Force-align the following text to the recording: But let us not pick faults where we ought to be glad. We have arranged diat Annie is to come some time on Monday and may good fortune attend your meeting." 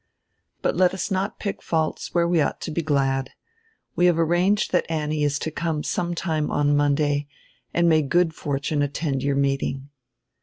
But 0.63 0.75
let 0.75 0.95
us 0.95 1.11
not 1.11 1.37
pick 1.37 1.61
faults 1.61 2.11
where 2.11 2.27
we 2.27 2.41
ought 2.41 2.59
to 2.61 2.71
be 2.71 2.81
glad. 2.81 3.33
We 3.95 4.07
have 4.07 4.17
arranged 4.17 4.71
diat 4.71 4.87
Annie 4.89 5.23
is 5.23 5.37
to 5.37 5.51
come 5.51 5.83
some 5.83 6.15
time 6.15 6.49
on 6.49 6.75
Monday 6.75 7.27
and 7.71 7.87
may 7.87 8.01
good 8.01 8.33
fortune 8.33 8.81
attend 8.81 9.21
your 9.21 9.35
meeting." 9.35 9.89